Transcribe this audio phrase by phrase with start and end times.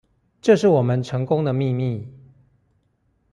[0.41, 2.07] 這是我們成功的秘密